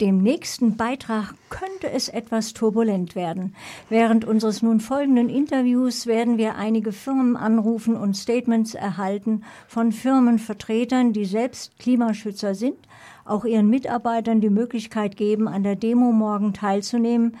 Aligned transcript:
dem 0.00 0.18
nächsten 0.18 0.76
Beitrag 0.76 1.34
könnte 1.48 1.90
es 1.90 2.08
etwas 2.08 2.52
turbulent 2.52 3.14
werden. 3.14 3.54
Während 3.88 4.24
unseres 4.24 4.62
nun 4.62 4.80
folgenden 4.80 5.28
Interviews 5.28 6.06
werden 6.06 6.36
wir 6.36 6.56
einige 6.56 6.92
Firmen 6.92 7.36
anrufen 7.36 7.96
und 7.96 8.16
Statements 8.16 8.74
erhalten 8.74 9.42
von 9.68 9.92
Firmenvertretern, 9.92 11.12
die 11.12 11.24
selbst 11.24 11.78
Klimaschützer 11.78 12.54
sind, 12.54 12.76
auch 13.24 13.44
ihren 13.44 13.70
Mitarbeitern 13.70 14.40
die 14.40 14.50
Möglichkeit 14.50 15.16
geben, 15.16 15.48
an 15.48 15.62
der 15.62 15.76
Demo 15.76 16.12
morgen 16.12 16.52
teilzunehmen. 16.52 17.36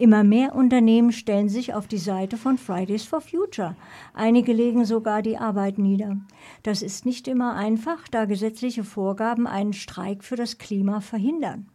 Immer 0.00 0.24
mehr 0.24 0.54
Unternehmen 0.54 1.12
stellen 1.12 1.50
sich 1.50 1.74
auf 1.74 1.86
die 1.86 1.98
Seite 1.98 2.38
von 2.38 2.56
Fridays 2.56 3.04
for 3.04 3.20
Future. 3.20 3.76
Einige 4.14 4.54
legen 4.54 4.86
sogar 4.86 5.20
die 5.20 5.36
Arbeit 5.36 5.76
nieder. 5.76 6.16
Das 6.62 6.80
ist 6.80 7.04
nicht 7.04 7.28
immer 7.28 7.54
einfach, 7.54 8.08
da 8.08 8.24
gesetzliche 8.24 8.82
Vorgaben 8.82 9.46
einen 9.46 9.74
Streik 9.74 10.24
für 10.24 10.36
das 10.36 10.56
Klima 10.56 11.02
verhindern. 11.02 11.66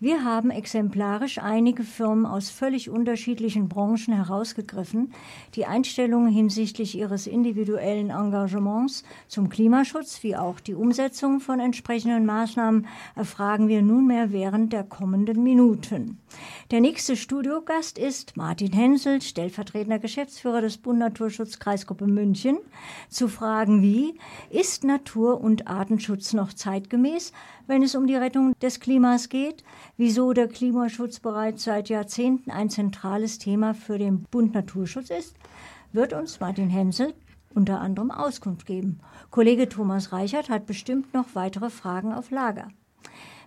Wir 0.00 0.24
haben 0.24 0.52
exemplarisch 0.52 1.38
einige 1.38 1.82
Firmen 1.82 2.24
aus 2.24 2.50
völlig 2.50 2.88
unterschiedlichen 2.88 3.68
Branchen 3.68 4.14
herausgegriffen. 4.14 5.12
Die 5.56 5.66
Einstellungen 5.66 6.30
hinsichtlich 6.30 6.96
ihres 6.96 7.26
individuellen 7.26 8.10
Engagements 8.10 9.02
zum 9.26 9.48
Klimaschutz 9.48 10.22
wie 10.22 10.36
auch 10.36 10.60
die 10.60 10.76
Umsetzung 10.76 11.40
von 11.40 11.58
entsprechenden 11.58 12.26
Maßnahmen 12.26 12.86
erfragen 13.16 13.66
wir 13.66 13.82
nunmehr 13.82 14.30
während 14.30 14.72
der 14.72 14.84
kommenden 14.84 15.42
Minuten. 15.42 16.20
Der 16.70 16.80
nächste 16.80 17.16
Studiogast 17.16 17.98
ist 17.98 18.36
Martin 18.36 18.72
Hensel, 18.72 19.20
stellvertretender 19.20 19.98
Geschäftsführer 19.98 20.60
des 20.60 20.78
Bund 20.78 21.00
Naturschutz 21.00 21.58
Kreisgruppe 21.58 22.06
München, 22.06 22.58
zu 23.08 23.26
fragen 23.26 23.82
wie 23.82 24.14
ist 24.50 24.84
Natur- 24.84 25.40
und 25.40 25.66
Artenschutz 25.66 26.34
noch 26.34 26.52
zeitgemäß? 26.52 27.32
wenn 27.68 27.82
es 27.82 27.94
um 27.94 28.06
die 28.06 28.16
Rettung 28.16 28.54
des 28.60 28.80
Klimas 28.80 29.28
geht, 29.28 29.62
wieso 29.98 30.32
der 30.32 30.48
Klimaschutz 30.48 31.20
bereits 31.20 31.64
seit 31.64 31.90
Jahrzehnten 31.90 32.50
ein 32.50 32.70
zentrales 32.70 33.38
Thema 33.38 33.74
für 33.74 33.98
den 33.98 34.22
Bund 34.22 34.54
Naturschutz 34.54 35.10
ist, 35.10 35.36
wird 35.92 36.14
uns 36.14 36.40
Martin 36.40 36.70
Hensel 36.70 37.12
unter 37.54 37.80
anderem 37.80 38.10
Auskunft 38.10 38.66
geben. 38.66 39.00
Kollege 39.30 39.68
Thomas 39.68 40.12
Reichert 40.12 40.48
hat 40.48 40.66
bestimmt 40.66 41.12
noch 41.12 41.34
weitere 41.34 41.68
Fragen 41.70 42.12
auf 42.12 42.30
Lager. 42.30 42.68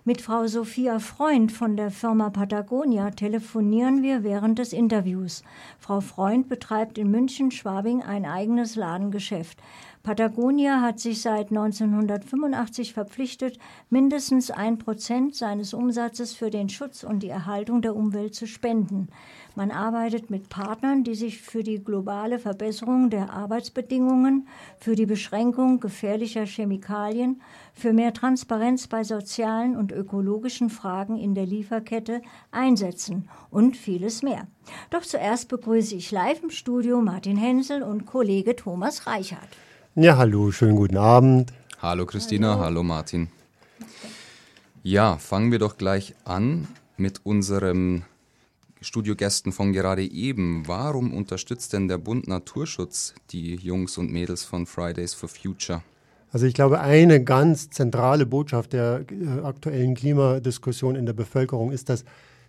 Mit 0.04 0.20
Frau 0.20 0.48
Sophia 0.48 0.98
Freund 0.98 1.52
von 1.52 1.76
der 1.76 1.92
Firma 1.92 2.28
Patagonia 2.28 3.10
telefonieren 3.10 4.02
wir 4.02 4.24
während 4.24 4.58
des 4.58 4.72
Interviews. 4.72 5.44
Frau 5.78 6.00
Freund 6.00 6.48
betreibt 6.48 6.98
in 6.98 7.08
München-Schwabing 7.12 8.02
ein 8.02 8.26
eigenes 8.26 8.74
Ladengeschäft. 8.74 9.62
Patagonia 10.02 10.80
hat 10.80 10.98
sich 10.98 11.22
seit 11.22 11.50
1985 11.50 12.92
verpflichtet, 12.92 13.60
mindestens 13.88 14.50
ein 14.50 14.78
Prozent 14.78 15.36
seines 15.36 15.74
Umsatzes 15.74 16.34
für 16.34 16.50
den 16.50 16.68
Schutz 16.68 17.04
und 17.04 17.22
die 17.22 17.28
Erhaltung 17.28 17.82
der 17.82 17.94
Umwelt 17.94 18.34
zu 18.34 18.48
spenden. 18.48 19.10
Man 19.54 19.70
arbeitet 19.70 20.28
mit 20.28 20.48
Partnern, 20.48 21.04
die 21.04 21.14
sich 21.14 21.40
für 21.40 21.62
die 21.62 21.84
globale 21.84 22.40
Verbesserung 22.40 23.10
der 23.10 23.32
Arbeitsbedingungen, 23.32 24.48
für 24.76 24.96
die 24.96 25.06
Beschränkung 25.06 25.78
gefährlicher 25.78 26.46
Chemikalien, 26.46 27.40
für 27.72 27.92
mehr 27.92 28.12
Transparenz 28.12 28.88
bei 28.88 29.04
sozialen 29.04 29.76
und 29.76 29.92
ökologischen 29.92 30.68
Fragen 30.68 31.16
in 31.16 31.36
der 31.36 31.46
Lieferkette 31.46 32.22
einsetzen 32.50 33.28
und 33.50 33.76
vieles 33.76 34.24
mehr. 34.24 34.48
Doch 34.90 35.02
zuerst 35.02 35.48
begrüße 35.48 35.94
ich 35.94 36.10
live 36.10 36.42
im 36.42 36.50
Studio 36.50 37.00
Martin 37.00 37.36
Hensel 37.36 37.84
und 37.84 38.04
Kollege 38.04 38.56
Thomas 38.56 39.06
Reichert. 39.06 39.48
Ja, 39.94 40.16
hallo, 40.16 40.50
schönen 40.52 40.76
guten 40.76 40.96
Abend. 40.96 41.52
Hallo 41.82 42.06
Christina, 42.06 42.52
hallo, 42.52 42.62
hallo 42.62 42.82
Martin. 42.82 43.28
Ja, 44.82 45.18
fangen 45.18 45.52
wir 45.52 45.58
doch 45.58 45.76
gleich 45.76 46.14
an 46.24 46.66
mit 46.96 47.26
unserem 47.26 48.00
Studiogästen 48.80 49.52
von 49.52 49.74
gerade 49.74 50.02
eben. 50.02 50.66
Warum 50.66 51.12
unterstützt 51.12 51.74
denn 51.74 51.88
der 51.88 51.98
Bund 51.98 52.26
Naturschutz 52.26 53.14
die 53.32 53.56
Jungs 53.56 53.98
und 53.98 54.10
Mädels 54.10 54.44
von 54.44 54.64
Fridays 54.64 55.12
for 55.12 55.28
Future? 55.28 55.82
Also 56.32 56.46
ich 56.46 56.54
glaube, 56.54 56.80
eine 56.80 57.22
ganz 57.22 57.68
zentrale 57.68 58.24
Botschaft 58.24 58.72
der 58.72 59.04
äh, 59.10 59.40
aktuellen 59.42 59.94
Klimadiskussion 59.94 60.96
in 60.96 61.04
der 61.04 61.12
Bevölkerung 61.12 61.70
ist, 61.70 61.90
dass 61.90 62.06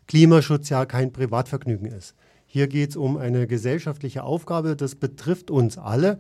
Klimaschutz 0.07 0.69
ja 0.69 0.85
kein 0.85 1.11
Privatvergnügen 1.11 1.87
ist. 1.87 2.15
Hier 2.45 2.67
geht 2.67 2.91
es 2.91 2.95
um 2.95 3.17
eine 3.17 3.47
gesellschaftliche 3.47 4.23
Aufgabe, 4.23 4.77
das 4.77 4.95
betrifft 4.95 5.51
uns 5.51 5.77
alle. 5.77 6.19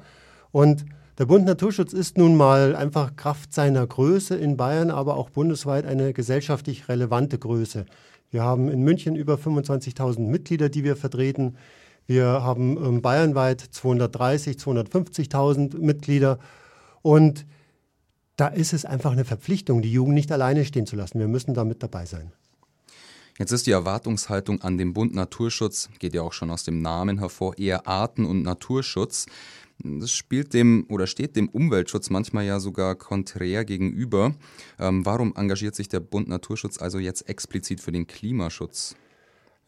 Und 0.51 0.83
der 1.19 1.25
Bund 1.27 1.45
Naturschutz 1.45 1.93
ist 1.93 2.17
nun 2.17 2.35
mal 2.35 2.75
einfach 2.75 3.15
Kraft 3.15 3.53
seiner 3.53 3.85
Größe 3.85 4.35
in 4.35 4.57
Bayern, 4.57 4.89
aber 4.89 5.15
auch 5.15 5.29
bundesweit 5.29 5.85
eine 5.85 6.11
gesellschaftlich 6.11 6.89
relevante 6.89 7.37
Größe. 7.37 7.85
Wir 8.31 8.41
haben 8.41 8.67
in 8.67 8.81
München 8.81 9.15
über 9.15 9.35
25.000 9.35 10.21
Mitglieder, 10.21 10.69
die 10.69 10.83
wir 10.83 10.95
vertreten. 10.95 11.55
Wir 12.07 12.25
haben 12.25 12.77
ähm, 12.83 13.01
bayernweit 13.03 13.61
230, 13.61 14.57
250.000 14.57 15.77
Mitglieder. 15.77 16.39
Und 17.03 17.45
da 18.35 18.47
ist 18.47 18.73
es 18.73 18.83
einfach 18.83 19.11
eine 19.11 19.23
Verpflichtung, 19.23 19.83
die 19.83 19.91
Jugend 19.91 20.15
nicht 20.15 20.31
alleine 20.31 20.65
stehen 20.65 20.87
zu 20.87 20.95
lassen. 20.95 21.19
Wir 21.19 21.27
müssen 21.27 21.53
da 21.53 21.63
mit 21.63 21.83
dabei 21.83 22.07
sein. 22.07 22.31
Jetzt 23.39 23.51
ist 23.51 23.65
die 23.65 23.71
Erwartungshaltung 23.71 24.61
an 24.61 24.77
den 24.77 24.93
Bund 24.93 25.15
Naturschutz, 25.15 25.89
geht 25.97 26.13
ja 26.13 26.21
auch 26.21 26.33
schon 26.33 26.51
aus 26.51 26.63
dem 26.63 26.81
Namen 26.81 27.17
hervor, 27.17 27.57
eher 27.57 27.87
Arten- 27.87 28.25
und 28.25 28.43
Naturschutz. 28.43 29.25
Das 29.83 30.11
spielt 30.11 30.53
dem 30.53 30.85
oder 30.87 31.07
steht 31.07 31.35
dem 31.35 31.49
Umweltschutz 31.49 32.11
manchmal 32.11 32.45
ja 32.45 32.59
sogar 32.59 32.95
konträr 32.95 33.65
gegenüber. 33.65 34.35
Ähm, 34.79 35.03
warum 35.03 35.33
engagiert 35.35 35.73
sich 35.73 35.89
der 35.89 35.99
Bund 35.99 36.27
Naturschutz 36.27 36.79
also 36.79 36.99
jetzt 36.99 37.27
explizit 37.27 37.81
für 37.81 37.91
den 37.91 38.05
Klimaschutz? 38.05 38.95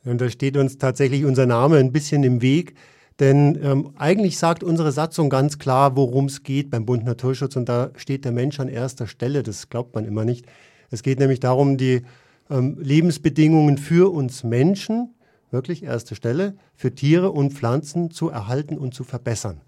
Und 0.04 0.22
da 0.22 0.30
steht 0.30 0.58
uns 0.58 0.78
tatsächlich 0.78 1.26
unser 1.26 1.48
Name 1.48 1.78
ein 1.78 1.92
bisschen 1.92 2.24
im 2.24 2.44
Weg. 2.44 2.76
Denn 3.20 3.58
ähm, 3.64 3.92
eigentlich 3.96 4.38
sagt 4.38 4.64
unsere 4.64 4.92
Satzung 4.92 5.30
ganz 5.30 5.58
klar, 5.58 5.96
worum 5.96 6.26
es 6.26 6.44
geht 6.44 6.70
beim 6.70 6.86
Bund 6.86 7.04
Naturschutz. 7.04 7.56
Und 7.56 7.68
da 7.68 7.90
steht 7.96 8.26
der 8.26 8.32
Mensch 8.32 8.60
an 8.60 8.68
erster 8.68 9.08
Stelle. 9.08 9.42
Das 9.42 9.70
glaubt 9.70 9.96
man 9.96 10.06
immer 10.06 10.24
nicht. 10.24 10.46
Es 10.92 11.02
geht 11.02 11.18
nämlich 11.18 11.40
darum, 11.40 11.78
die 11.78 12.04
ähm, 12.50 12.78
Lebensbedingungen 12.80 13.78
für 13.78 14.14
uns 14.14 14.44
Menschen, 14.44 15.14
wirklich 15.52 15.84
erste 15.84 16.16
Stelle, 16.16 16.56
für 16.76 16.94
Tiere 16.94 17.32
und 17.32 17.54
Pflanzen 17.54 18.12
zu 18.12 18.30
erhalten 18.30 18.78
und 18.78 18.94
zu 18.94 19.04
verbessern. 19.04 19.62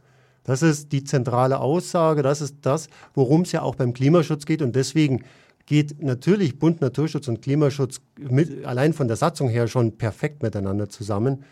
Das 0.44 0.62
ist 0.62 0.92
die 0.94 1.04
zentrale 1.04 1.60
Aussage, 1.60 2.22
das 2.22 2.42
ist 2.42 2.58
das, 2.62 2.88
worum 3.14 3.42
es 3.42 3.52
ja 3.52 3.62
auch 3.62 3.76
beim 3.76 3.94
Klimaschutz 3.94 4.46
geht. 4.46 4.62
Und 4.62 4.76
deswegen 4.76 5.24
geht 5.66 6.02
natürlich 6.02 6.58
Bund 6.58 6.80
Naturschutz 6.80 7.28
und 7.28 7.42
Klimaschutz 7.42 8.00
mit, 8.18 8.66
allein 8.66 8.94
von 8.94 9.08
der 9.08 9.18
Satzung 9.18 9.50
her 9.50 9.68
schon 9.68 9.98
perfekt 9.98 10.42
miteinander 10.42 10.88
zusammen. 10.88 11.44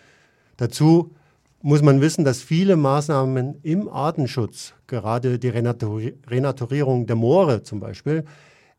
Dazu 0.57 1.11
muss 1.61 1.81
man 1.81 1.99
wissen, 1.99 2.23
dass 2.23 2.41
viele 2.41 2.77
Maßnahmen 2.77 3.55
im 3.63 3.89
Artenschutz, 3.89 4.73
gerade 4.87 5.39
die 5.39 5.49
Renaturierung 5.49 7.05
der 7.05 7.15
Moore 7.15 7.63
zum 7.63 7.79
Beispiel, 7.79 8.23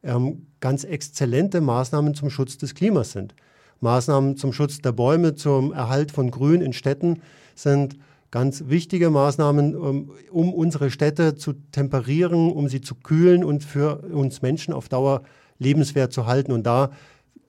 ähm, 0.02 0.46
ganz 0.60 0.84
exzellente 0.84 1.60
Maßnahmen 1.60 2.14
zum 2.14 2.30
Schutz 2.30 2.58
des 2.58 2.74
Klimas 2.74 3.12
sind. 3.12 3.34
Maßnahmen 3.80 4.36
zum 4.36 4.52
Schutz 4.52 4.78
der 4.78 4.92
Bäume, 4.92 5.34
zum 5.34 5.72
Erhalt 5.72 6.10
von 6.10 6.30
Grün 6.30 6.62
in 6.62 6.72
Städten 6.72 7.20
sind 7.54 7.96
ganz 8.30 8.64
wichtige 8.66 9.10
Maßnahmen, 9.10 9.74
ähm, 9.74 10.10
um 10.30 10.52
unsere 10.52 10.90
Städte 10.90 11.36
zu 11.36 11.54
temperieren, 11.72 12.50
um 12.50 12.68
sie 12.68 12.80
zu 12.80 12.94
kühlen 12.94 13.44
und 13.44 13.64
für 13.64 13.98
uns 14.12 14.42
Menschen 14.42 14.74
auf 14.74 14.88
Dauer 14.88 15.22
lebenswert 15.58 16.12
zu 16.12 16.26
halten. 16.26 16.52
Und 16.52 16.64
da 16.64 16.90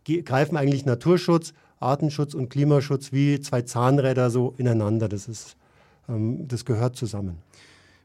greifen 0.06 0.58
eigentlich 0.58 0.86
Naturschutz, 0.86 1.54
Artenschutz 1.80 2.34
und 2.34 2.50
Klimaschutz 2.50 3.12
wie 3.12 3.40
zwei 3.40 3.62
Zahnräder 3.62 4.30
so 4.30 4.54
ineinander. 4.58 5.10
Das, 5.10 5.28
ist, 5.28 5.58
ähm, 6.08 6.48
das 6.48 6.66
gehört 6.66 6.96
zusammen. 6.96 7.40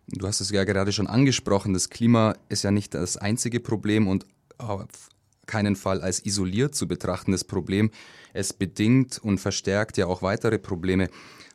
Du 0.08 0.26
hast 0.26 0.40
es 0.40 0.50
ja 0.50 0.64
gerade 0.64 0.92
schon 0.92 1.06
angesprochen, 1.06 1.72
das 1.72 1.88
Klima 1.88 2.34
ist 2.48 2.64
ja 2.64 2.70
nicht 2.70 2.94
das 2.94 3.16
einzige 3.16 3.60
Problem 3.60 4.08
und 4.08 4.26
auf 4.58 5.08
keinen 5.46 5.76
Fall 5.76 6.00
als 6.00 6.24
isoliert 6.24 6.74
zu 6.74 6.86
betrachtendes 6.86 7.44
Problem. 7.44 7.90
Es 8.32 8.52
bedingt 8.52 9.18
und 9.18 9.38
verstärkt 9.38 9.96
ja 9.96 10.06
auch 10.06 10.22
weitere 10.22 10.58
Probleme. 10.58 11.08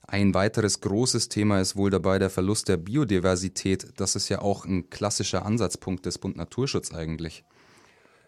Ein 0.07 0.33
weiteres 0.33 0.80
großes 0.80 1.27
Thema 1.27 1.60
ist 1.60 1.75
wohl 1.75 1.89
dabei 1.89 2.18
der 2.18 2.30
Verlust 2.30 2.69
der 2.69 2.77
Biodiversität. 2.77 3.88
Das 3.98 4.16
ist 4.16 4.30
ja 4.30 4.42
auch 4.42 4.66
ein 4.66 4.89
klassischer 4.89 5.45
Ansatzpunkt 5.45 6.06
des 6.06 6.18
Bund 6.18 6.38
Naturschutz 6.38 6.94
eigentlich. 6.94 7.44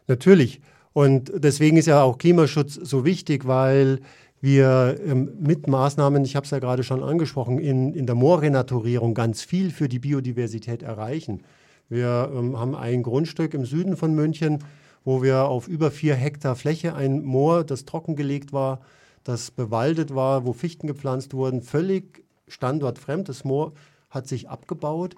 Natürlich. 0.07 0.61
Und 0.91 1.31
deswegen 1.33 1.77
ist 1.77 1.85
ja 1.85 2.01
auch 2.01 2.17
Klimaschutz 2.17 2.73
so 2.73 3.05
wichtig, 3.05 3.47
weil 3.47 4.01
wir 4.41 4.99
ähm, 5.05 5.31
mit 5.39 5.67
Maßnahmen, 5.67 6.23
ich 6.23 6.35
habe 6.35 6.45
es 6.45 6.51
ja 6.51 6.59
gerade 6.59 6.83
schon 6.83 7.03
angesprochen, 7.03 7.59
in, 7.59 7.93
in 7.93 8.05
der 8.05 8.15
Moorrenaturierung 8.15 9.13
ganz 9.13 9.43
viel 9.43 9.71
für 9.71 9.89
die 9.89 9.99
Biodiversität 9.99 10.81
erreichen. 10.81 11.43
Wir 11.89 12.31
ähm, 12.33 12.57
haben 12.57 12.75
ein 12.75 13.03
Grundstück 13.03 13.53
im 13.53 13.65
Süden 13.65 13.97
von 13.97 14.15
München, 14.15 14.63
wo 15.03 15.21
wir 15.23 15.45
auf 15.45 15.67
über 15.67 15.91
vier 15.91 16.15
Hektar 16.15 16.55
Fläche 16.55 16.95
ein 16.95 17.23
Moor, 17.23 17.63
das 17.63 17.85
trockengelegt 17.85 18.53
war, 18.53 18.81
das 19.23 19.51
bewaldet 19.51 20.15
war, 20.15 20.45
wo 20.45 20.53
Fichten 20.53 20.87
gepflanzt 20.87 21.33
wurden, 21.33 21.61
völlig 21.61 22.23
standortfremd. 22.47 23.27
Das 23.27 23.43
Moor 23.43 23.73
hat 24.09 24.27
sich 24.27 24.49
abgebaut. 24.49 25.15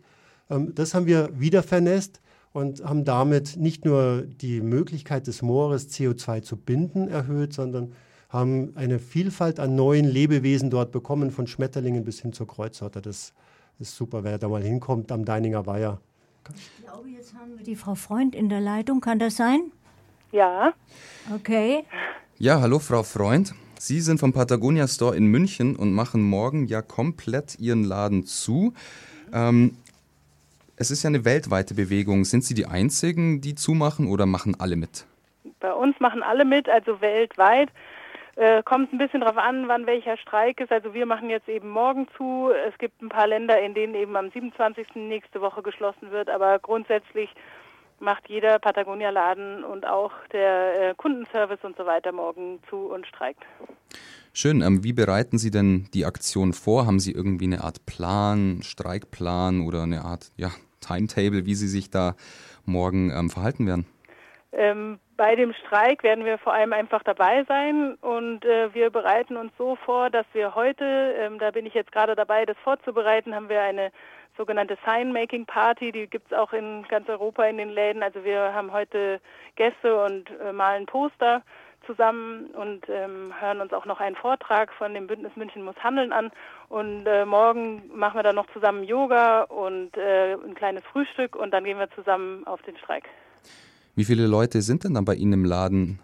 Ähm, 0.50 0.74
das 0.74 0.94
haben 0.94 1.06
wir 1.06 1.30
wieder 1.40 1.62
vernässt 1.62 2.22
und 2.54 2.84
haben 2.84 3.06
damit 3.06 3.58
nicht 3.58 3.86
nur 3.86 4.24
die 4.24 4.62
Möglichkeit 4.62 5.28
des 5.28 5.42
Moores 5.42 5.90
CO2 5.90 6.42
zu 6.42 6.58
binden 6.58 7.08
erhöht, 7.08 7.54
sondern 7.54 7.94
haben 8.32 8.74
eine 8.76 9.00
Vielfalt 9.00 9.60
an 9.60 9.76
neuen 9.76 10.06
Lebewesen 10.06 10.70
dort 10.70 10.92
bekommen, 10.92 11.32
von 11.32 11.48
Schmetterlingen 11.48 12.06
bis 12.06 12.22
hin 12.22 12.34
zur 12.34 12.48
Kreuzotter. 12.48 13.02
Das 13.02 13.34
ist 13.80 13.96
super, 13.96 14.24
wer 14.24 14.38
da 14.38 14.48
mal 14.48 14.64
hinkommt 14.64 15.12
am 15.12 15.26
Deininger 15.26 15.66
Weiher. 15.66 16.00
Ich 16.56 16.84
glaube, 16.84 17.10
jetzt 17.10 17.34
haben 17.34 17.58
wir 17.58 17.64
die 17.64 17.76
Frau 17.76 17.96
Freund 17.96 18.34
in 18.34 18.50
der 18.50 18.62
Leitung. 18.62 19.02
Kann 19.02 19.20
das 19.20 19.36
sein? 19.36 19.72
Ja. 20.32 20.74
Okay. 21.34 21.84
Ja, 22.40 22.62
hallo 22.62 22.80
Frau 22.80 23.04
Freund. 23.04 23.54
Sie 23.78 24.00
sind 24.00 24.20
vom 24.20 24.32
Patagonia 24.32 24.88
Store 24.88 25.16
in 25.16 25.26
München 25.26 25.76
und 25.76 25.92
machen 25.92 26.22
morgen 26.22 26.68
ja 26.68 26.82
komplett 26.82 27.60
Ihren 27.60 27.84
Laden 27.84 28.26
zu. 28.26 28.74
Ähm, 29.34 29.76
es 30.76 30.90
ist 30.90 31.04
ja 31.04 31.10
eine 31.10 31.26
weltweite 31.26 31.74
Bewegung. 31.74 32.24
Sind 32.24 32.44
Sie 32.46 32.54
die 32.54 32.66
Einzigen, 32.66 33.42
die 33.42 33.56
zumachen 33.56 34.08
oder 34.08 34.26
machen 34.26 34.60
alle 34.60 34.76
mit? 34.76 35.06
Bei 35.60 35.74
uns 35.74 36.00
machen 36.00 36.24
alle 36.24 36.46
mit, 36.46 36.70
also 36.70 37.02
weltweit. 37.02 37.70
Äh, 38.36 38.64
kommt 38.64 38.94
ein 38.94 38.98
bisschen 38.98 39.22
darauf 39.22 39.38
an, 39.38 39.68
wann 39.68 39.86
welcher 39.86 40.18
Streik 40.18 40.60
ist. 40.62 40.72
Also 40.72 40.94
wir 40.94 41.06
machen 41.06 41.30
jetzt 41.30 41.50
eben 41.50 41.70
morgen 41.70 42.08
zu. 42.16 42.50
Es 42.68 42.78
gibt 42.78 43.02
ein 43.02 43.10
paar 43.10 43.28
Länder, 43.28 43.60
in 43.60 43.74
denen 43.74 43.94
eben 43.96 44.16
am 44.16 44.32
27. 44.32 44.96
nächste 44.96 45.42
Woche 45.42 45.62
geschlossen 45.62 46.12
wird. 46.12 46.30
Aber 46.30 46.60
grundsätzlich 46.60 47.30
macht 48.00 48.28
jeder 48.30 48.60
Patagonia-Laden 48.60 49.64
und 49.64 49.86
auch 49.86 50.12
der 50.32 50.90
äh, 50.90 50.94
Kundenservice 50.96 51.64
und 51.64 51.78
so 51.78 51.86
weiter 51.86 52.12
morgen 52.12 52.60
zu 52.70 52.78
und 52.78 53.06
streikt. 53.06 53.44
Schön. 54.34 54.62
Ähm, 54.62 54.84
wie 54.84 54.94
bereiten 54.94 55.38
Sie 55.38 55.52
denn 55.52 55.88
die 55.94 56.06
Aktion 56.06 56.54
vor? 56.54 56.86
Haben 56.86 57.00
Sie 57.00 57.12
irgendwie 57.12 57.46
eine 57.46 57.64
Art 57.64 57.86
Plan, 57.86 58.62
Streikplan 58.64 59.62
oder 59.62 59.84
eine 59.84 60.04
Art 60.04 60.32
ja, 60.38 60.52
Timetable, 60.80 61.46
wie 61.46 61.56
Sie 61.56 61.68
sich 61.68 61.90
da 61.90 62.16
morgen 62.66 63.12
ähm, 63.12 63.30
verhalten 63.30 63.68
werden? 63.68 63.86
Ähm, 64.54 65.00
bei 65.22 65.36
dem 65.36 65.54
Streik 65.54 66.02
werden 66.02 66.26
wir 66.26 66.40
vor 66.40 66.52
allem 66.52 66.74
einfach 66.74 67.04
dabei 67.04 67.44
sein 67.44 67.94
und 68.02 68.44
äh, 68.44 68.74
wir 68.74 68.90
bereiten 68.90 69.38
uns 69.38 69.52
so 69.56 69.76
vor, 69.76 70.10
dass 70.10 70.26
wir 70.34 70.56
heute, 70.56 70.84
ähm, 70.84 71.38
da 71.38 71.52
bin 71.52 71.68
ich 71.68 71.76
jetzt 71.76 71.92
gerade 71.92 72.16
dabei, 72.16 72.44
das 72.44 72.58
vorzubereiten, 72.64 73.36
haben 73.36 73.48
wir 73.48 73.62
eine 73.62 73.92
sogenannte 74.36 74.80
Sign-Making-Party, 74.84 75.92
die 75.92 76.08
gibt 76.08 76.32
es 76.32 76.36
auch 76.36 76.54
in 76.54 76.88
ganz 76.88 77.08
Europa 77.08 77.44
in 77.44 77.58
den 77.58 77.70
Läden. 77.70 78.02
Also 78.02 78.24
wir 78.24 78.52
haben 78.56 78.72
heute 78.72 79.22
Gäste 79.58 80.04
und 80.04 80.28
äh, 80.40 80.52
malen 80.52 80.88
Poster 80.88 81.44
zusammen 81.86 82.48
und 82.56 82.90
ähm, 82.90 83.32
hören 83.40 83.62
uns 83.62 83.74
auch 83.74 83.86
noch 83.86 84.00
einen 84.00 84.16
Vortrag 84.16 84.74
von 84.74 84.96
dem 84.96 85.06
Bündnis 85.06 85.36
München 85.36 85.64
muss 85.64 85.78
handeln 85.84 86.14
an. 86.14 86.32
Und 86.68 87.06
äh, 87.06 87.26
morgen 87.26 87.92
machen 87.94 88.18
wir 88.18 88.24
dann 88.24 88.38
noch 88.38 88.52
zusammen 88.54 88.84
Yoga 88.86 89.44
und 89.44 89.96
äh, 89.98 90.34
ein 90.34 90.56
kleines 90.56 90.84
Frühstück 90.86 91.36
und 91.36 91.52
dann 91.52 91.64
gehen 91.64 91.78
wir 91.78 91.92
zusammen 91.92 92.48
auf 92.48 92.64
den 92.64 92.76
Streik. 92.78 93.04
Wie 93.96 94.06
viele 94.06 94.28
Leute 94.28 94.62
sind 94.62 94.84
denn 94.84 94.94
dann 94.94 95.06
bei 95.06 95.16
Ihnen 95.16 95.34
im 95.34 95.46
Laden? 95.46 96.00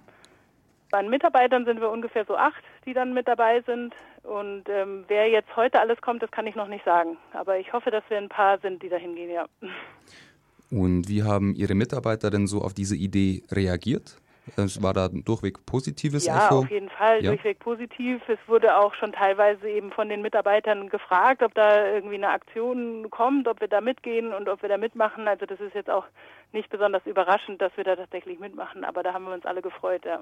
Bei 0.91 1.01
den 1.01 1.09
Mitarbeitern 1.09 1.65
sind 1.65 1.81
wir 1.81 1.89
ungefähr 1.89 2.25
so 2.25 2.35
acht, 2.35 2.63
die 2.85 2.93
dann 2.93 3.13
mit 3.13 3.27
dabei 3.27 3.61
sind. 3.61 3.93
Und 4.23 4.63
ähm, 4.67 5.05
wer 5.07 5.29
jetzt 5.29 5.55
heute 5.55 5.79
alles 5.79 6.01
kommt, 6.01 6.21
das 6.21 6.31
kann 6.31 6.47
ich 6.47 6.55
noch 6.55 6.67
nicht 6.67 6.83
sagen. 6.85 7.17
Aber 7.33 7.59
ich 7.59 7.71
hoffe, 7.73 7.91
dass 7.91 8.03
wir 8.09 8.17
ein 8.17 8.29
paar 8.29 8.59
sind, 8.59 8.83
die 8.83 8.89
da 8.89 8.97
hingehen, 8.97 9.31
ja. 9.31 9.45
Und 10.69 11.07
wie 11.07 11.23
haben 11.23 11.55
Ihre 11.55 11.75
Mitarbeiter 11.75 12.29
denn 12.29 12.47
so 12.47 12.61
auf 12.61 12.73
diese 12.73 12.95
Idee 12.95 13.43
reagiert? 13.51 14.17
Es 14.55 14.81
war 14.81 14.93
da 14.93 15.09
durchweg 15.09 15.65
positives 15.65 16.25
ja, 16.25 16.45
Echo? 16.45 16.55
Ja, 16.55 16.59
auf 16.61 16.71
jeden 16.71 16.89
Fall 16.89 17.23
ja. 17.23 17.31
durchweg 17.31 17.59
positiv. 17.59 18.21
Es 18.27 18.39
wurde 18.47 18.77
auch 18.77 18.93
schon 18.95 19.11
teilweise 19.11 19.69
eben 19.69 19.91
von 19.91 20.09
den 20.09 20.21
Mitarbeitern 20.21 20.89
gefragt, 20.89 21.43
ob 21.43 21.53
da 21.53 21.85
irgendwie 21.93 22.15
eine 22.15 22.29
Aktion 22.29 23.09
kommt, 23.09 23.47
ob 23.47 23.61
wir 23.61 23.67
da 23.67 23.81
mitgehen 23.81 24.33
und 24.33 24.47
ob 24.47 24.61
wir 24.61 24.69
da 24.69 24.77
mitmachen. 24.77 25.27
Also 25.27 25.45
das 25.45 25.59
ist 25.59 25.75
jetzt 25.75 25.89
auch 25.89 26.05
nicht 26.53 26.69
besonders 26.69 27.05
überraschend, 27.05 27.61
dass 27.61 27.75
wir 27.75 27.83
da 27.83 27.95
tatsächlich 27.95 28.39
mitmachen, 28.39 28.83
aber 28.83 29.03
da 29.03 29.13
haben 29.13 29.25
wir 29.25 29.33
uns 29.33 29.45
alle 29.45 29.61
gefreut, 29.61 30.05
ja. 30.05 30.21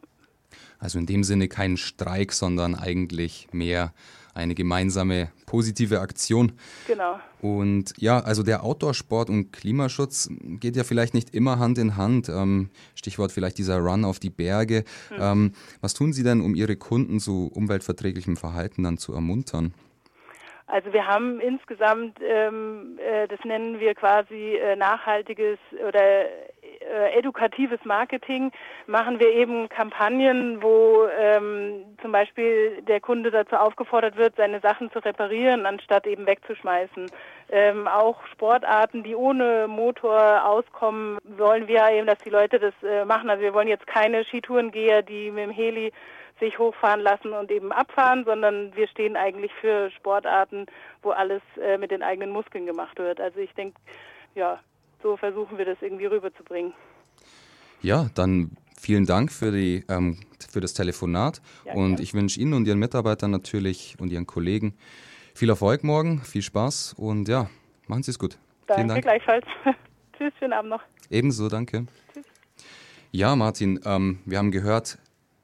Also 0.79 0.99
in 0.99 1.05
dem 1.05 1.23
Sinne 1.23 1.47
kein 1.47 1.77
Streik, 1.77 2.31
sondern 2.31 2.75
eigentlich 2.75 3.47
mehr 3.51 3.93
eine 4.35 4.53
gemeinsame 4.53 5.29
positive 5.45 6.01
Aktion. 6.01 6.51
Genau. 6.87 7.19
Und 7.41 7.93
ja, 7.97 8.19
also 8.19 8.43
der 8.43 8.63
Outdoor-Sport 8.63 9.29
und 9.29 9.51
Klimaschutz 9.51 10.29
geht 10.59 10.75
ja 10.75 10.83
vielleicht 10.83 11.13
nicht 11.13 11.33
immer 11.33 11.57
Hand 11.57 11.77
in 11.77 11.95
Hand. 11.95 12.27
Ähm, 12.27 12.69
Stichwort 12.95 13.31
vielleicht 13.31 13.57
dieser 13.57 13.79
Run 13.79 14.03
auf 14.03 14.19
die 14.19 14.29
Berge. 14.29 14.83
Hm. 15.09 15.17
Ähm, 15.19 15.51
was 15.79 15.93
tun 15.93 16.11
Sie 16.11 16.23
denn, 16.23 16.41
um 16.41 16.53
Ihre 16.53 16.75
Kunden 16.75 17.19
zu 17.19 17.49
umweltverträglichem 17.53 18.35
Verhalten 18.35 18.83
dann 18.83 18.97
zu 18.97 19.13
ermuntern? 19.13 19.73
Also 20.67 20.91
wir 20.91 21.05
haben 21.05 21.39
insgesamt, 21.39 22.17
ähm, 22.21 22.97
äh, 22.99 23.27
das 23.27 23.39
nennen 23.45 23.79
wir 23.79 23.93
quasi 23.93 24.55
äh, 24.55 24.75
nachhaltiges 24.75 25.59
oder 25.87 26.25
äh, 26.95 27.17
edukatives 27.17 27.83
Marketing 27.83 28.51
machen 28.87 29.19
wir 29.19 29.29
eben 29.31 29.67
Kampagnen, 29.67 30.61
wo 30.61 31.07
ähm, 31.19 31.97
zum 32.01 32.11
Beispiel 32.11 32.81
der 32.83 33.01
Kunde 33.01 33.31
dazu 33.31 33.57
aufgefordert 33.57 34.15
wird, 34.15 34.35
seine 34.37 34.61
Sachen 34.61 34.89
zu 34.91 34.99
reparieren, 34.99 35.65
anstatt 35.65 36.07
eben 36.07 36.25
wegzuschmeißen. 36.25 37.11
Ähm, 37.49 37.87
auch 37.87 38.25
Sportarten, 38.27 39.03
die 39.03 39.15
ohne 39.15 39.67
Motor 39.67 40.45
auskommen, 40.45 41.17
wollen 41.23 41.67
wir 41.67 41.89
eben, 41.91 42.07
dass 42.07 42.19
die 42.19 42.29
Leute 42.29 42.59
das 42.59 42.73
äh, 42.81 43.03
machen. 43.03 43.29
Also 43.29 43.43
wir 43.43 43.53
wollen 43.53 43.67
jetzt 43.67 43.87
keine 43.87 44.23
Skitourengeher, 44.23 45.01
die 45.01 45.31
mit 45.31 45.43
dem 45.43 45.51
Heli 45.51 45.91
sich 46.39 46.57
hochfahren 46.59 47.01
lassen 47.01 47.33
und 47.33 47.51
eben 47.51 47.71
abfahren, 47.71 48.25
sondern 48.25 48.75
wir 48.75 48.87
stehen 48.87 49.15
eigentlich 49.15 49.53
für 49.53 49.89
Sportarten, 49.91 50.65
wo 51.01 51.11
alles 51.11 51.41
äh, 51.61 51.77
mit 51.77 51.91
den 51.91 52.03
eigenen 52.03 52.31
Muskeln 52.31 52.65
gemacht 52.65 52.97
wird. 52.99 53.21
Also 53.21 53.39
ich 53.39 53.53
denke, 53.53 53.79
ja, 54.33 54.59
so 55.05 55.17
versuchen 55.17 55.59
wir 55.59 55.65
das 55.65 55.77
irgendwie 55.81 56.07
rüberzubringen. 56.07 56.73
Ja, 57.83 58.09
dann 58.15 58.57
vielen 58.75 59.05
Dank 59.05 59.31
für, 59.31 59.51
die, 59.51 59.85
ähm, 59.87 60.17
für 60.49 60.61
das 60.61 60.73
Telefonat 60.73 61.43
ja, 61.63 61.75
und 61.75 61.99
ich 61.99 62.15
wünsche 62.15 62.39
Ihnen 62.39 62.55
und 62.55 62.67
Ihren 62.67 62.79
Mitarbeitern 62.79 63.29
natürlich 63.29 63.95
und 63.99 64.11
Ihren 64.11 64.25
Kollegen 64.25 64.75
viel 65.35 65.49
Erfolg 65.49 65.83
morgen, 65.83 66.21
viel 66.21 66.41
Spaß 66.41 66.95
und 66.97 67.27
ja, 67.27 67.51
machen 67.85 68.01
Sie 68.01 68.09
es 68.09 68.17
gut. 68.17 68.39
Danke 68.65 68.79
vielen 68.79 68.87
Dank. 68.87 69.03
gleichfalls. 69.03 69.45
Tschüss, 70.17 70.33
schönen 70.39 70.53
Abend 70.53 70.71
noch. 70.71 70.81
Ebenso, 71.11 71.49
danke. 71.49 71.85
Tschüss. 72.11 72.25
Ja, 73.11 73.35
Martin, 73.35 73.79
ähm, 73.85 74.17
wir 74.25 74.39
haben 74.39 74.49
gehört, 74.49 74.97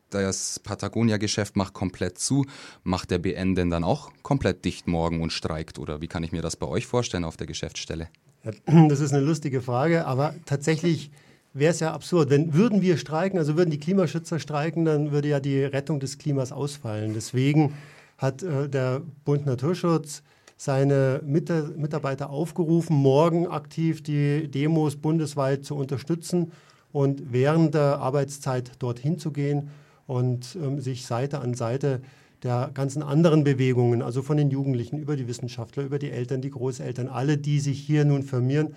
das 0.09 0.59
Patagonia-Geschäft 0.59 1.55
macht 1.55 1.73
komplett 1.73 2.17
zu. 2.17 2.47
Macht 2.83 3.11
der 3.11 3.19
BN 3.19 3.53
denn 3.53 3.69
dann 3.69 3.83
auch 3.83 4.11
komplett 4.23 4.65
dicht 4.65 4.87
morgen 4.87 5.21
und 5.21 5.31
streikt? 5.31 5.77
Oder 5.77 6.01
wie 6.01 6.07
kann 6.07 6.23
ich 6.23 6.31
mir 6.31 6.41
das 6.41 6.55
bei 6.55 6.67
euch 6.67 6.87
vorstellen 6.87 7.25
auf 7.25 7.37
der 7.37 7.45
Geschäftsstelle? 7.45 8.09
Das 8.89 8.99
ist 8.99 9.13
eine 9.13 9.23
lustige 9.23 9.61
Frage, 9.61 10.05
aber 10.05 10.35
tatsächlich 10.45 11.11
wäre 11.53 11.71
es 11.71 11.79
ja 11.79 11.93
absurd. 11.93 12.29
Wenn 12.29 12.53
würden 12.53 12.81
wir 12.81 12.97
streiken, 12.97 13.37
also 13.37 13.57
würden 13.57 13.69
die 13.69 13.79
Klimaschützer 13.79 14.39
streiken, 14.39 14.85
dann 14.85 15.11
würde 15.11 15.27
ja 15.27 15.39
die 15.39 15.63
Rettung 15.63 15.99
des 15.99 16.17
Klimas 16.17 16.51
ausfallen. 16.51 17.13
Deswegen 17.13 17.73
hat 18.17 18.43
äh, 18.43 18.69
der 18.69 19.01
Bund 19.25 19.45
Naturschutz 19.45 20.23
seine 20.57 21.21
Mit 21.25 21.49
Mitarbeiter 21.77 22.29
aufgerufen, 22.29 22.95
morgen 22.95 23.47
aktiv 23.47 24.03
die 24.03 24.47
Demos 24.47 24.95
bundesweit 24.95 25.65
zu 25.65 25.75
unterstützen 25.75 26.51
und 26.91 27.31
während 27.31 27.73
der 27.73 27.97
Arbeitszeit 27.97 28.71
dorthin 28.77 29.17
zu 29.17 29.31
gehen 29.31 29.71
und 30.05 30.55
ähm, 30.61 30.79
sich 30.79 31.05
Seite 31.07 31.39
an 31.39 31.55
Seite 31.55 32.01
der 32.43 32.71
ganzen 32.73 33.03
anderen 33.03 33.43
Bewegungen, 33.43 34.01
also 34.01 34.21
von 34.21 34.37
den 34.37 34.49
Jugendlichen 34.49 34.97
über 34.97 35.15
die 35.15 35.27
Wissenschaftler, 35.27 35.83
über 35.83 35.99
die 35.99 36.11
Eltern, 36.11 36.41
die 36.41 36.49
Großeltern, 36.49 37.07
alle, 37.07 37.37
die 37.37 37.59
sich 37.59 37.79
hier 37.79 38.05
nun 38.05 38.23
firmieren 38.23 38.75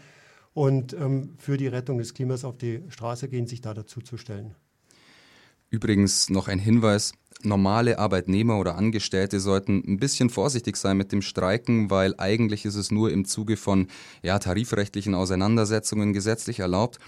und 0.52 0.92
ähm, 0.92 1.34
für 1.38 1.56
die 1.56 1.66
Rettung 1.66 1.98
des 1.98 2.14
Klimas 2.14 2.44
auf 2.44 2.58
die 2.58 2.82
Straße 2.88 3.28
gehen, 3.28 3.46
sich 3.46 3.60
da 3.60 3.74
dazu 3.74 4.00
zu 4.00 4.16
stellen. 4.16 4.54
Übrigens 5.70 6.30
noch 6.30 6.46
ein 6.46 6.58
Hinweis, 6.58 7.14
normale 7.42 7.98
Arbeitnehmer 7.98 8.58
oder 8.58 8.76
Angestellte 8.76 9.40
sollten 9.40 9.82
ein 9.86 9.98
bisschen 9.98 10.30
vorsichtig 10.30 10.76
sein 10.76 10.96
mit 10.96 11.10
dem 11.12 11.22
Streiken, 11.22 11.90
weil 11.90 12.14
eigentlich 12.18 12.64
ist 12.64 12.76
es 12.76 12.90
nur 12.90 13.10
im 13.10 13.24
Zuge 13.24 13.56
von 13.56 13.88
ja, 14.22 14.38
tarifrechtlichen 14.38 15.14
Auseinandersetzungen 15.14 16.12
gesetzlich 16.12 16.60
erlaubt. 16.60 16.98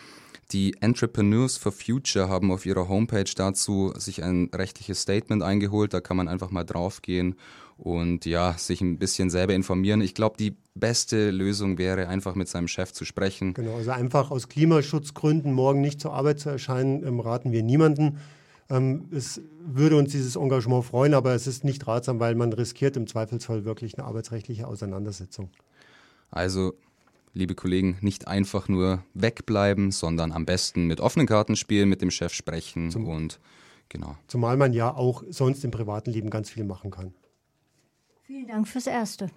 Die 0.52 0.76
Entrepreneurs 0.80 1.56
for 1.56 1.72
Future 1.72 2.28
haben 2.28 2.52
auf 2.52 2.66
ihrer 2.66 2.88
Homepage 2.88 3.30
dazu 3.34 3.92
sich 3.96 4.22
ein 4.22 4.48
rechtliches 4.54 5.00
Statement 5.00 5.42
eingeholt. 5.42 5.92
Da 5.92 6.00
kann 6.00 6.16
man 6.16 6.28
einfach 6.28 6.50
mal 6.50 6.62
draufgehen 6.62 7.34
und 7.78 8.24
ja, 8.26 8.54
sich 8.56 8.80
ein 8.80 8.98
bisschen 8.98 9.28
selber 9.28 9.54
informieren. 9.54 10.00
Ich 10.00 10.14
glaube, 10.14 10.36
die 10.38 10.56
beste 10.74 11.30
Lösung 11.30 11.78
wäre, 11.78 12.08
einfach 12.08 12.36
mit 12.36 12.48
seinem 12.48 12.68
Chef 12.68 12.92
zu 12.92 13.04
sprechen. 13.04 13.54
Genau, 13.54 13.76
also 13.76 13.90
einfach 13.90 14.30
aus 14.30 14.48
Klimaschutzgründen 14.48 15.52
morgen 15.52 15.80
nicht 15.80 16.00
zur 16.00 16.12
Arbeit 16.12 16.38
zu 16.38 16.48
erscheinen, 16.48 17.04
ähm, 17.04 17.20
raten 17.20 17.50
wir 17.50 17.62
niemanden. 17.62 18.18
Ähm, 18.70 19.08
es 19.10 19.40
würde 19.64 19.96
uns 19.96 20.12
dieses 20.12 20.36
Engagement 20.36 20.84
freuen, 20.84 21.14
aber 21.14 21.34
es 21.34 21.46
ist 21.46 21.64
nicht 21.64 21.86
ratsam, 21.86 22.20
weil 22.20 22.34
man 22.34 22.52
riskiert 22.52 22.96
im 22.96 23.06
Zweifelsfall 23.06 23.64
wirklich 23.64 23.98
eine 23.98 24.06
arbeitsrechtliche 24.06 24.66
Auseinandersetzung. 24.66 25.50
Also 26.30 26.74
liebe 27.36 27.54
Kollegen, 27.54 27.98
nicht 28.00 28.26
einfach 28.26 28.68
nur 28.68 29.04
wegbleiben, 29.14 29.92
sondern 29.92 30.32
am 30.32 30.46
besten 30.46 30.86
mit 30.86 31.00
offenen 31.00 31.26
Karten 31.26 31.54
spielen, 31.54 31.88
mit 31.88 32.00
dem 32.00 32.10
Chef 32.10 32.32
sprechen 32.32 32.90
Zum, 32.90 33.06
und 33.06 33.38
genau. 33.88 34.16
Zumal 34.26 34.56
man 34.56 34.72
ja 34.72 34.92
auch 34.94 35.22
sonst 35.28 35.62
im 35.64 35.70
privaten 35.70 36.10
Leben 36.10 36.30
ganz 36.30 36.50
viel 36.50 36.64
machen 36.64 36.90
kann. 36.90 37.14
Vielen 38.22 38.48
Dank 38.48 38.66
fürs 38.66 38.86
Erste. 38.86 39.30